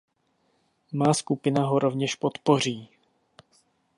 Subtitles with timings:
[0.91, 2.89] Má skupina ho rovněž podpoří.